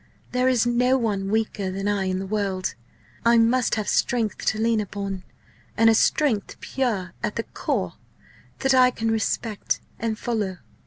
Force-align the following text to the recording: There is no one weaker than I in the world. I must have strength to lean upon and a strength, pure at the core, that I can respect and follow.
There 0.31 0.47
is 0.47 0.65
no 0.65 0.97
one 0.97 1.29
weaker 1.29 1.69
than 1.69 1.87
I 1.87 2.05
in 2.05 2.17
the 2.17 2.25
world. 2.25 2.73
I 3.23 3.37
must 3.37 3.75
have 3.75 3.87
strength 3.87 4.43
to 4.47 4.57
lean 4.57 4.79
upon 4.81 5.21
and 5.77 5.91
a 5.91 5.93
strength, 5.93 6.59
pure 6.59 7.13
at 7.21 7.35
the 7.35 7.43
core, 7.43 7.93
that 8.61 8.73
I 8.73 8.89
can 8.89 9.11
respect 9.11 9.79
and 9.99 10.17
follow. 10.17 10.57